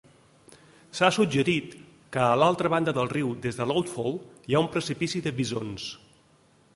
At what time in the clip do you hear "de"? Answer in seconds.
3.61-3.67, 5.27-5.35